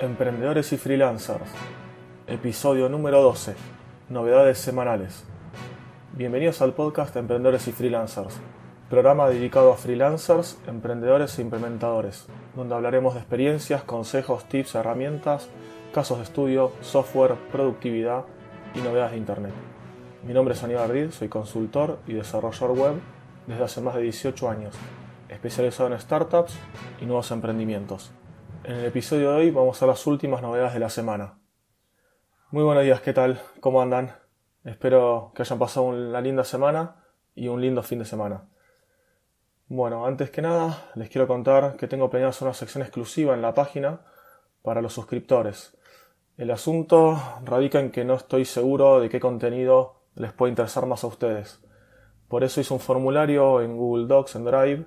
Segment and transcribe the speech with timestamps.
[0.00, 1.50] Emprendedores y Freelancers,
[2.26, 3.54] episodio número 12,
[4.08, 5.24] novedades semanales.
[6.14, 8.40] Bienvenidos al podcast Emprendedores y Freelancers,
[8.88, 12.24] programa dedicado a freelancers, emprendedores e implementadores,
[12.56, 15.50] donde hablaremos de experiencias, consejos, tips, herramientas,
[15.92, 18.24] casos de estudio, software, productividad
[18.74, 19.52] y novedades de Internet.
[20.26, 22.94] Mi nombre es Aníbal Ardid, soy consultor y desarrollador web
[23.46, 24.74] desde hace más de 18 años,
[25.28, 26.54] especializado en startups
[27.02, 28.12] y nuevos emprendimientos.
[28.70, 31.40] En el episodio de hoy vamos a las últimas novedades de la semana.
[32.52, 33.40] Muy buenos días, ¿qué tal?
[33.58, 34.14] ¿Cómo andan?
[34.62, 37.02] Espero que hayan pasado una linda semana
[37.34, 38.44] y un lindo fin de semana.
[39.66, 43.54] Bueno, antes que nada, les quiero contar que tengo planeada una sección exclusiva en la
[43.54, 44.02] página
[44.62, 45.76] para los suscriptores.
[46.36, 51.02] El asunto radica en que no estoy seguro de qué contenido les puede interesar más
[51.02, 51.60] a ustedes.
[52.28, 54.86] Por eso hice un formulario en Google Docs, en Drive,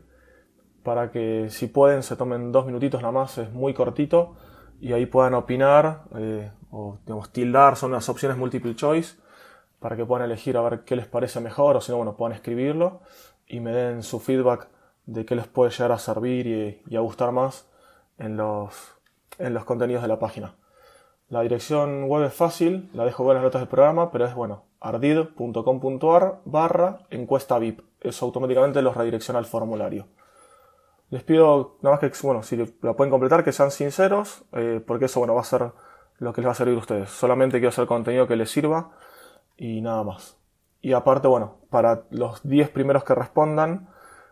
[0.83, 4.35] para que si pueden se tomen dos minutitos nada más, es muy cortito,
[4.79, 9.15] y ahí puedan opinar eh, o digamos, tildar, son las opciones multiple choice,
[9.79, 12.33] para que puedan elegir a ver qué les parece mejor, o si no, bueno, puedan
[12.33, 13.01] escribirlo
[13.47, 14.67] y me den su feedback
[15.05, 17.67] de qué les puede llegar a servir y, a gustar más
[18.17, 18.73] en los,
[19.37, 20.55] en los contenidos de la página.
[21.29, 24.65] La dirección web es fácil, la dejo en las notas del programa, pero es bueno,
[24.79, 27.81] ardid.com.ar barra encuesta VIP.
[28.01, 30.07] Eso automáticamente los redirecciona al formulario.
[31.13, 35.05] Les pido nada más que, bueno, si la pueden completar, que sean sinceros, eh, porque
[35.05, 35.71] eso, bueno, va a ser
[36.17, 37.11] lo que les va a servir a ustedes.
[37.11, 38.89] Solamente quiero hacer contenido que les sirva
[39.55, 40.37] y nada más.
[40.81, 43.89] Y aparte, bueno, para los 10 primeros que respondan,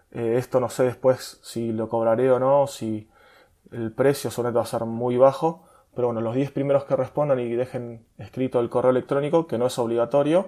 [0.09, 3.07] eh, esto no sé después si lo cobraré o no, si
[3.71, 7.39] el precio solamente va a ser muy bajo, pero bueno, los 10 primeros que respondan
[7.41, 10.47] y dejen escrito el correo electrónico, que no es obligatorio,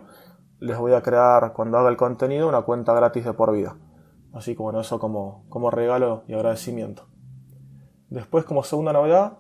[0.60, 3.76] les voy a crear cuando haga el contenido una cuenta gratis de por vida.
[4.34, 7.08] Así que bueno, eso como, como regalo y agradecimiento.
[8.10, 9.38] Después, como segunda novedad,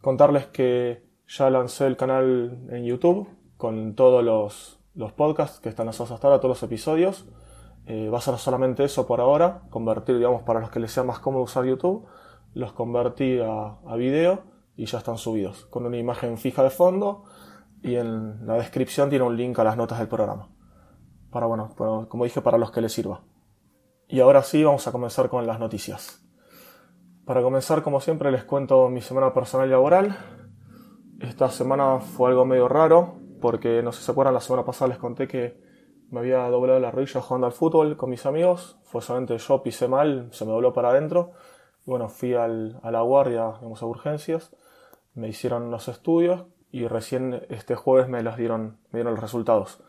[0.00, 5.86] contarles que ya lancé el canal en YouTube con todos los, los podcasts que están
[5.86, 7.26] lanzados hasta ahora, todos los episodios.
[7.86, 11.02] Eh, va a ser solamente eso por ahora, convertir, digamos, para los que les sea
[11.02, 12.06] más cómodo usar YouTube,
[12.54, 14.42] los convertí a, a video
[14.76, 17.24] y ya están subidos, con una imagen fija de fondo
[17.82, 20.48] y en la descripción tiene un link a las notas del programa.
[21.30, 21.74] Para, bueno,
[22.08, 23.22] como dije, para los que les sirva.
[24.12, 26.22] Y ahora sí, vamos a comenzar con las noticias.
[27.24, 30.18] Para comenzar, como siempre, les cuento mi semana personal y laboral.
[31.18, 34.90] Esta semana fue algo medio raro, porque no sé si se acuerdan, la semana pasada
[34.90, 35.58] les conté que
[36.10, 38.78] me había doblado la rodilla jugando al fútbol con mis amigos.
[38.82, 41.32] Fue solamente yo pisé mal, se me dobló para adentro.
[41.86, 44.54] Bueno, fui a la guardia, digamos, a urgencias.
[45.14, 49.82] Me hicieron los estudios y recién este jueves me las dieron, me dieron los resultados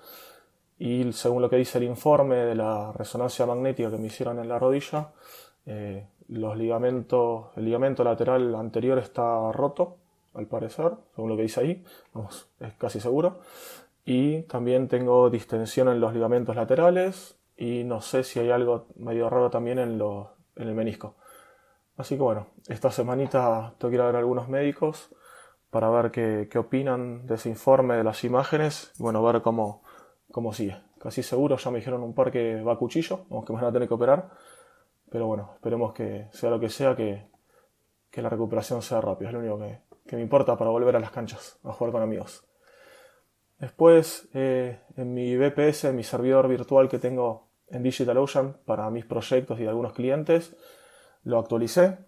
[0.83, 4.49] y según lo que dice el informe de la resonancia magnética que me hicieron en
[4.49, 5.11] la rodilla,
[5.65, 9.95] eh, los ligamentos, el ligamento lateral anterior está roto,
[10.33, 13.39] al parecer, según lo que dice ahí, vamos, es casi seguro.
[14.03, 19.29] Y también tengo distensión en los ligamentos laterales y no sé si hay algo medio
[19.29, 21.15] raro también en, en el menisco.
[21.95, 25.15] Así que bueno, esta semanita tengo que ir a ver a algunos médicos
[25.69, 29.81] para ver qué, qué opinan de ese informe, de las imágenes, y bueno, ver cómo,
[30.33, 30.75] como sigue.
[30.99, 33.87] Casi seguro ya me dijeron un par que va a cuchillo, aunque van a tener
[33.87, 34.31] que operar.
[35.11, 37.27] Pero bueno, esperemos que sea lo que sea, que,
[38.13, 39.29] la recuperación sea rápida.
[39.29, 39.59] Es lo único
[40.07, 42.43] que, me importa para volver a las canchas, a jugar con amigos.
[43.59, 49.05] Después, eh, en mi BPS, en mi servidor virtual que tengo en DigitalOcean para mis
[49.05, 50.55] proyectos y algunos clientes,
[51.23, 51.99] lo actualicé.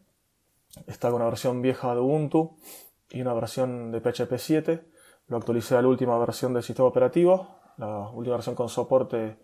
[0.87, 2.57] Está con una versión vieja de Ubuntu
[3.11, 4.83] y una versión de PHP 7.
[5.27, 9.37] Lo actualicé a la última versión del sistema operativo, la última versión con soporte,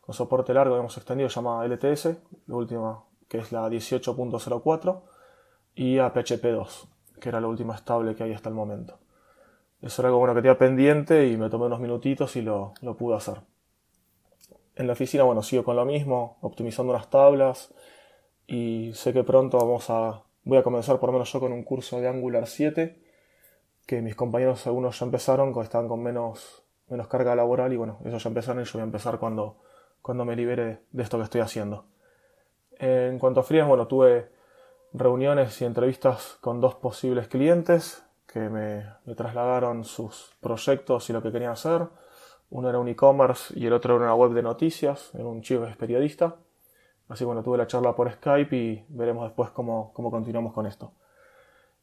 [0.00, 5.02] con soporte largo, hemos extendido, se llama LTS, la última que es la 18.04,
[5.74, 6.88] y a PHP 2,
[7.20, 8.98] que era la última estable que hay hasta el momento.
[9.82, 12.96] Eso era algo bueno que tenía pendiente y me tomé unos minutitos y lo, lo
[12.96, 13.40] pude hacer.
[14.76, 17.74] En la oficina, bueno, sigo con lo mismo, optimizando unas tablas
[18.46, 21.62] y sé que pronto vamos a, voy a comenzar por lo menos yo con un
[21.64, 23.00] curso de Angular 7,
[23.86, 26.63] que mis compañeros algunos ya empezaron, están con menos,
[26.94, 29.58] menos carga laboral y bueno, eso ya empezaron y yo voy a empezar cuando,
[30.00, 31.86] cuando me libere de esto que estoy haciendo.
[32.78, 34.30] En cuanto a frías, bueno, tuve
[34.92, 38.86] reuniones y entrevistas con dos posibles clientes que me,
[39.16, 41.82] trasladaron sus proyectos y lo que querían hacer.
[42.50, 45.64] Uno era un e-commerce y el otro era una web de noticias, era un chico
[45.64, 46.36] que es periodista.
[47.08, 50.92] Así bueno, tuve la charla por Skype y veremos después cómo, cómo continuamos con esto.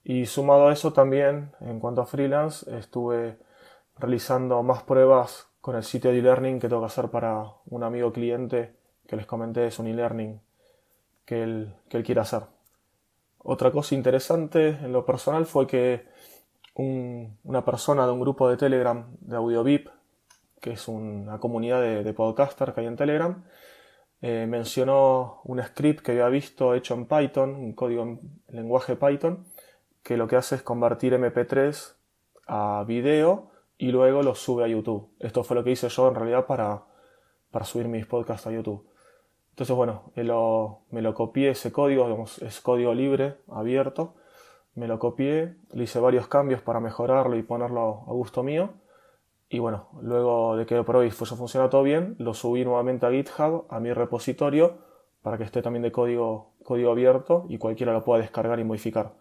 [0.04, 3.38] Y sumado a eso también, en cuanto a freelance, estuve
[3.98, 8.12] realizando más pruebas con el sitio de e-learning que tengo que hacer para un amigo
[8.12, 8.76] cliente
[9.08, 10.42] que les comenté, es un e-learning
[11.26, 12.44] que él, que él quiere hacer.
[13.40, 16.08] Otra cosa interesante en lo personal fue que
[16.76, 19.90] una persona de un grupo de Telegram de AudioVip,
[20.60, 23.44] que es una comunidad de, de podcaster que hay en Telegram,
[24.22, 29.46] eh, mencionó un script que había visto hecho en Python, un código en lenguaje Python,
[30.04, 31.96] que lo que hace es convertir MP3
[32.48, 33.51] a video
[33.82, 35.10] y luego lo sube a YouTube.
[35.20, 36.84] Esto fue lo que hice yo en realidad para,
[37.50, 38.88] para subir mis podcasts a YouTube.
[39.50, 44.14] Entonces, bueno, me lo, me lo copié ese código, es código libre, abierto.
[44.76, 48.70] Me lo copié, le hice varios cambios para mejorarlo y ponerlo a gusto mío.
[49.50, 53.66] Y bueno, luego de que probé y funciona todo bien, lo subí nuevamente a GitHub,
[53.68, 54.78] a mi repositorio,
[55.24, 59.14] para que esté también de código, código abierto y cualquiera lo pueda descargar y modificar.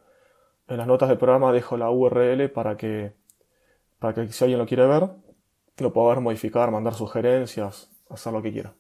[0.69, 3.19] En las notas del programa dejo la URL para que,
[4.01, 5.11] para que si alguien lo quiere ver,
[5.79, 8.75] lo pueda ver, modificar, mandar sugerencias, hacer lo que quiera.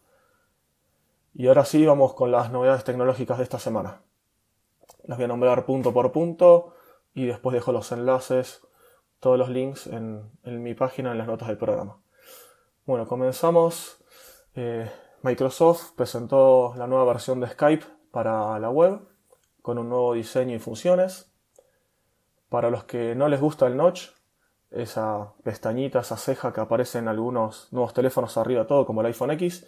[1.34, 4.02] Y ahora sí, vamos con las novedades tecnológicas de esta semana.
[5.04, 6.74] Las voy a nombrar punto por punto
[7.14, 8.66] y después dejo los enlaces
[9.20, 12.00] todos los links en, mi página en las notas del programa.
[12.86, 14.02] Bueno, comenzamos.
[14.54, 14.90] Eh,
[15.22, 19.00] Microsoft presentó la nueva versión de Skype para la web
[19.62, 21.30] con un nuevo diseño y funciones.
[22.48, 24.08] Para los que no les gusta el notch,
[24.70, 29.32] esa pestañita, esa ceja que aparece en algunos nuevos teléfonos arriba todo, como el iPhone
[29.32, 29.66] X,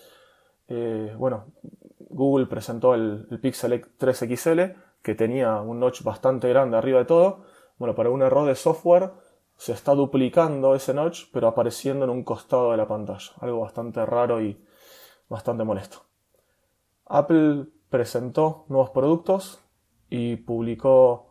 [0.69, 1.47] eh, bueno,
[1.99, 4.61] Google presentó el, el Pixel 3 XL
[5.03, 7.45] que tenía un notch bastante grande arriba de todo.
[7.79, 9.11] Bueno, para un error de software
[9.57, 13.31] se está duplicando ese notch, pero apareciendo en un costado de la pantalla.
[13.41, 14.65] Algo bastante raro y
[15.29, 16.05] bastante molesto.
[17.07, 19.61] Apple presentó nuevos productos
[20.09, 21.27] y publicó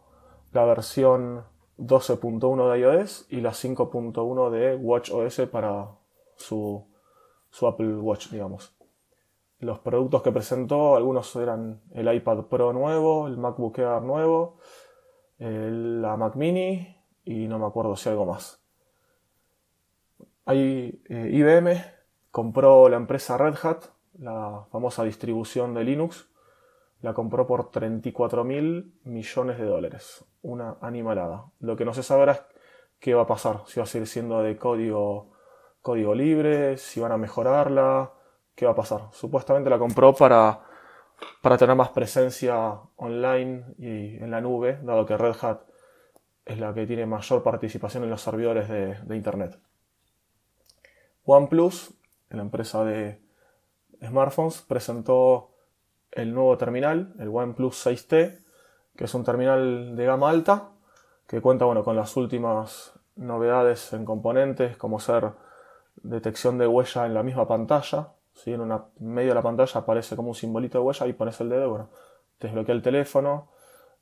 [0.51, 1.43] la versión
[1.77, 5.89] 12.1 de iOS y la 5.1 de WatchOS para
[6.35, 6.85] su,
[7.49, 8.73] su, Apple Watch, digamos.
[9.59, 14.57] Los productos que presentó, algunos eran el iPad Pro nuevo, el MacBook Air nuevo,
[15.37, 18.61] la Mac Mini, y no me acuerdo si algo más.
[20.45, 21.83] Hay, eh, IBM
[22.31, 23.85] compró la empresa Red Hat,
[24.19, 26.30] la famosa distribución de Linux,
[27.01, 30.25] la compró por 34 mil millones de dólares.
[30.41, 31.45] Una animalada.
[31.59, 32.41] Lo que no se sabe es
[32.99, 35.31] qué va a pasar, si va a seguir siendo de código,
[35.81, 38.13] código libre, si van a mejorarla,
[38.55, 39.09] qué va a pasar.
[39.11, 40.61] Supuestamente la compró para,
[41.41, 45.61] para tener más presencia online y en la nube, dado que Red Hat
[46.45, 49.59] es la que tiene mayor participación en los servidores de, Internet.
[51.23, 51.93] OnePlus,
[52.29, 53.21] la empresa de
[54.03, 55.50] smartphones, presentó
[56.11, 58.39] el nuevo terminal, el OnePlus 6T,
[58.95, 60.69] que es un terminal de gama alta,
[61.27, 65.31] que cuenta bueno, con las últimas novedades en componentes, como ser
[65.95, 68.09] detección de huella en la misma pantalla.
[68.33, 71.39] si En, una, medio de la pantalla aparece como un simbolito de huella y pones
[71.41, 71.89] el dedo, bueno,
[72.39, 73.49] desbloquea el teléfono,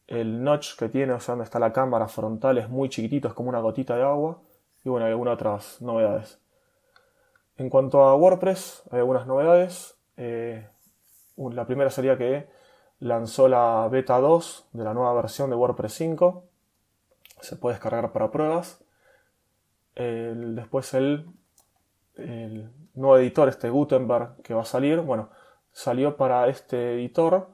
[0.07, 3.33] el notch que tiene, o sea, donde está la cámara frontal es muy chiquitito, es
[3.33, 4.41] como una gotita de agua.
[4.83, 6.39] Y bueno, hay algunas otras novedades.
[7.57, 9.95] En cuanto a WordPress, hay algunas novedades.
[10.17, 10.67] Eh,
[11.51, 12.49] la primera sería que
[12.99, 16.43] lanzó la beta 2 de la nueva versión de WordPress 5.
[17.41, 18.83] Se puede descargar para pruebas.
[19.95, 21.25] después el,
[22.95, 25.29] nuevo editor, este Gutenberg, que va a salir, bueno,
[25.71, 27.47] salió para este editor,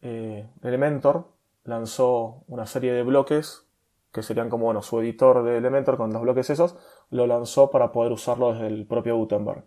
[0.00, 1.28] eh, Elementor,
[1.64, 3.66] lanzó una serie de bloques
[4.12, 6.76] que serían como bueno, su editor de Elementor con los bloques esos,
[7.10, 9.64] lo lanzó para poder usarlo desde el propio Gutenberg.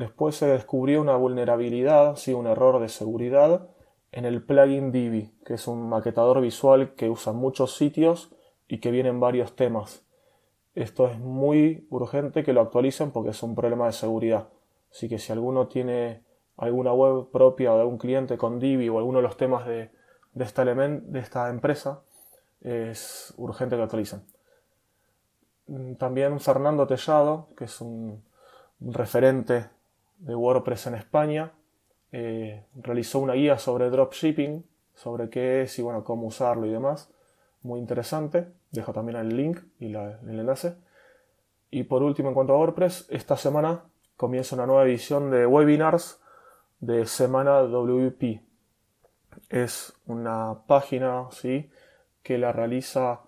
[0.00, 3.68] Después se descubrió una vulnerabilidad, sí, un error de seguridad
[4.12, 8.30] en el plugin Divi, que es un maquetador visual que usa muchos sitios
[8.66, 10.02] y que viene en varios temas.
[10.74, 14.48] Esto es muy urgente que lo actualicen porque es un problema de seguridad.
[14.90, 16.22] Así que si alguno tiene
[16.56, 19.90] alguna web propia o de algún cliente con Divi o alguno de los temas de,
[20.32, 22.00] de esta, de esta empresa
[22.62, 24.22] es urgente que actualicen.
[25.66, 28.22] Mm, también Fernando Tellado, que es un,
[28.80, 29.68] referente
[30.20, 31.52] de WordPress en España,
[32.12, 37.10] eh, realizó una guía sobre dropshipping, sobre qué es y bueno, cómo usarlo y demás.
[37.62, 38.48] Muy interesante.
[38.70, 40.76] Dejo también el link y el enlace.
[41.70, 43.84] Y por último, en cuanto a WordPress, esta semana
[44.16, 46.20] comienza una nueva edición de webinars
[46.80, 48.40] de Semana WP,
[49.50, 51.70] es una página ¿sí?
[52.22, 53.20] que la realiza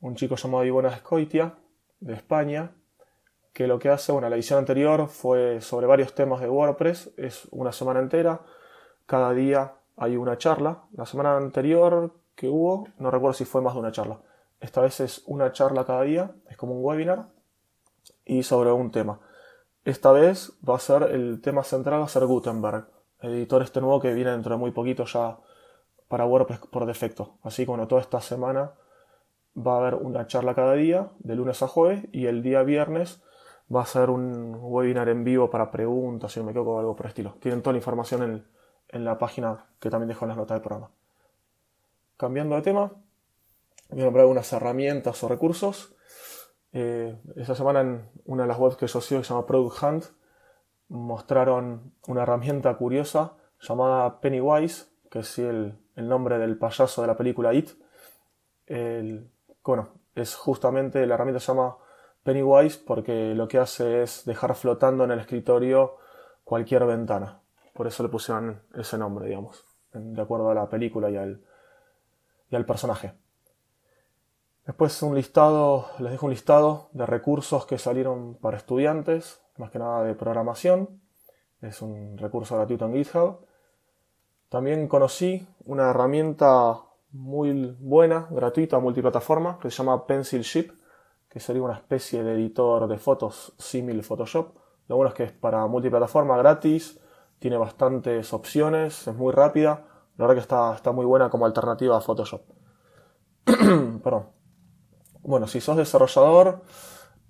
[0.00, 1.54] un chico llamado Ivona Escoitia
[2.00, 2.72] de España,
[3.52, 7.48] que lo que hace, bueno, la edición anterior fue sobre varios temas de WordPress, es
[7.50, 8.40] una semana entera,
[9.06, 10.84] cada día hay una charla.
[10.92, 14.20] La semana anterior que hubo, no recuerdo si fue más de una charla.
[14.60, 17.26] Esta vez es una charla cada día, es como un webinar,
[18.24, 19.20] y sobre un tema.
[19.84, 22.86] Esta vez va a ser el tema central, va a ser Gutenberg,
[23.22, 25.38] editor este nuevo que viene dentro de muy poquito ya
[26.08, 27.34] para WordPress por defecto.
[27.42, 28.72] Así que bueno, toda esta semana
[29.56, 33.22] va a haber una charla cada día, de lunes a jueves, y el día viernes
[33.74, 37.06] va a ser un webinar en vivo para preguntas, si no me equivoco, algo por
[37.06, 37.36] el estilo.
[37.40, 38.46] Tienen toda la información en,
[38.88, 40.90] en la página que también dejo en las notas del programa.
[42.16, 42.92] Cambiando de tema,
[43.90, 45.94] voy a nombrar algunas herramientas o recursos.
[46.72, 49.82] Eh, esta semana en una de las webs que yo sigo, que se llama Product
[49.82, 50.04] Hunt,
[50.88, 57.16] mostraron una herramienta curiosa llamada Pennywise, que es el, el nombre del payaso de la
[57.16, 57.70] película It.
[59.64, 61.76] bueno, es justamente la herramienta se llama
[62.22, 65.96] Pennywise porque lo que hace es dejar flotando en el escritorio
[66.44, 67.40] cualquier ventana.
[67.74, 71.42] Por eso le pusieron ese nombre, digamos, de acuerdo a la película y al,
[72.50, 73.14] y al personaje.
[74.66, 79.78] Después un listado, les dejo un listado de recursos que salieron para estudiantes, más que
[79.78, 81.00] nada de programación.
[81.60, 83.46] Es un recurso gratuito en GitHub.
[84.48, 90.72] También conocí una herramienta muy buena, gratuita, multiplataforma, que se llama Pencilship,
[91.30, 94.52] que sería una especie de editor de fotos símil Photoshop.
[94.88, 97.00] Lo bueno es que es para multiplataforma gratis,
[97.38, 99.84] tiene bastantes opciones, es muy rápida.
[100.16, 102.42] La verdad que está, está muy buena como alternativa a Photoshop.
[103.44, 104.26] Perdón.
[105.22, 106.62] Bueno, si sos desarrollador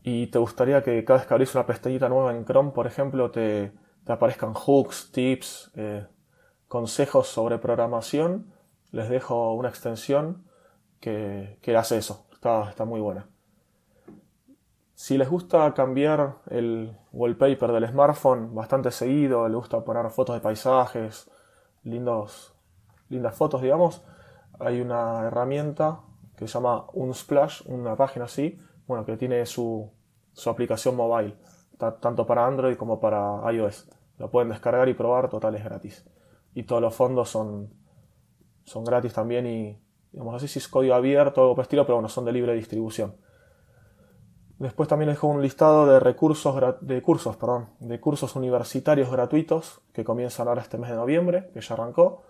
[0.03, 3.31] y te gustaría que cada vez que abrís una pestañita nueva en Chrome, por ejemplo,
[3.31, 3.73] te,
[4.07, 6.07] aparezcan hooks, tips, eh,
[6.69, 8.53] consejos sobre programación,
[8.93, 10.47] les dejo una extensión
[11.01, 12.27] que, que hace eso.
[12.33, 13.29] Está, está muy buena.
[15.01, 20.43] Si les gusta cambiar el wallpaper del smartphone bastante seguido, les gusta poner fotos de
[20.43, 21.31] paisajes,
[21.85, 22.55] lindos,
[23.09, 24.03] lindas fotos, digamos,
[24.59, 26.03] hay una herramienta
[26.37, 29.91] que se llama Unsplash, una página así, bueno, que tiene su,
[30.45, 31.35] aplicación mobile,
[31.79, 33.89] tanto para Android como para iOS.
[34.19, 36.05] Lo pueden descargar y probar, total es gratis.
[36.53, 37.73] Y todos los fondos son,
[38.65, 41.95] son gratis también y, digamos, así si es código abierto o algo por estilo, pero
[41.95, 43.15] bueno, son de libre distribución.
[44.61, 49.81] Después también les dejo un listado de recursos, de cursos, perdón, de cursos universitarios gratuitos
[49.93, 52.23] que comienzan ahora este mes de noviembre, que ya arrancó,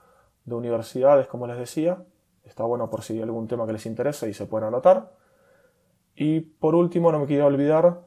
[0.44, 1.98] de universidades, como les decía,
[2.44, 5.12] Está bueno por si hay algún tema que les interese y se pueden anotar.
[6.16, 8.00] Y por último, no me quiero olvidar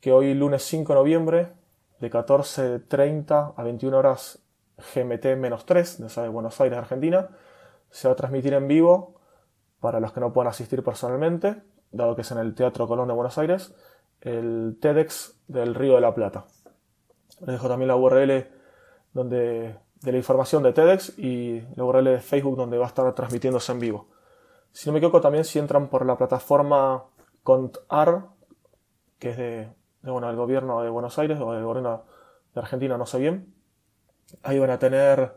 [0.00, 1.52] que hoy, lunes 5 de noviembre,
[2.00, 4.40] de 14.30 a 21 horas
[4.94, 7.30] GMT-3 de Buenos Aires, Argentina,
[7.90, 9.14] se va a transmitir en vivo
[9.80, 11.62] para los que no puedan asistir personalmente,
[11.96, 13.74] dado que es en el Teatro Colón de Buenos Aires,
[14.20, 16.44] el TEDx del Río de la Plata.
[17.40, 18.46] Les dejo también la URL
[19.12, 23.12] donde de la información de TEDx y la URL de Facebook donde va a estar
[23.14, 24.08] transmitiéndose en vivo.
[24.70, 27.04] Si no me equivoco, también si entran por la plataforma
[27.42, 28.26] CONTAR,
[29.18, 29.72] que es de,
[30.02, 32.04] bueno, del gobierno de Buenos Aires o del gobierno
[32.54, 33.54] de Argentina, no sé bien,
[34.42, 35.36] ahí van a tener,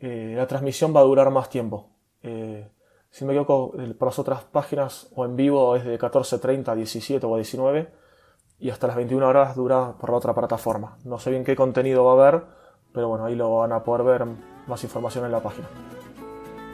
[0.00, 1.90] eh, la transmisión va a durar más tiempo.
[2.22, 2.68] Eh,
[3.14, 7.24] si me equivoco, por las otras páginas o en vivo es de 14.30 a 17
[7.24, 7.88] o a 19
[8.58, 10.96] y hasta las 21 horas dura por la otra plataforma.
[11.04, 12.44] No sé bien qué contenido va a haber,
[12.92, 14.26] pero bueno, ahí lo van a poder ver
[14.66, 15.68] más información en la página.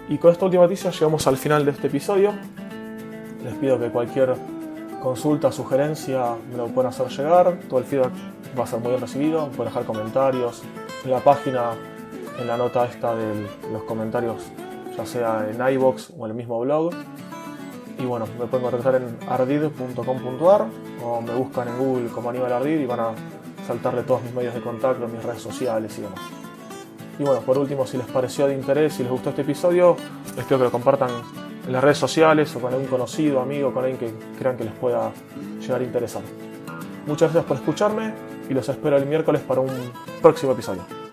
[0.08, 2.32] Y con esta última noticia llegamos al final de este episodio.
[3.44, 4.34] Les pido que cualquier
[5.02, 7.60] consulta, sugerencia me lo puedan hacer llegar.
[7.68, 8.12] Todo el feedback
[8.58, 9.46] va a ser muy bien recibido.
[9.48, 10.62] Pueden dejar comentarios
[11.04, 11.72] en la página,
[12.40, 14.50] en la nota esta de los comentarios,
[15.06, 16.92] sea en iBox o en el mismo blog.
[17.98, 20.66] Y bueno, me pueden contactar en ardid.com.ar
[21.04, 23.10] o me buscan en Google como Aníbal Ardid y van a
[23.66, 26.20] saltarle todos mis medios de contacto, mis redes sociales y demás.
[27.18, 29.96] Y bueno, por último, si les pareció de interés, si les gustó este episodio,
[30.36, 31.10] les que lo compartan
[31.66, 34.72] en las redes sociales o con algún conocido, amigo, con alguien que crean que les
[34.72, 35.12] pueda
[35.60, 36.22] llegar a.
[37.06, 38.14] Muchas gracias por escucharme
[38.48, 39.70] y los espero el miércoles para un
[40.22, 41.09] próximo episodio.